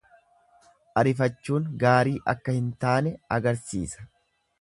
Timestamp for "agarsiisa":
3.39-4.09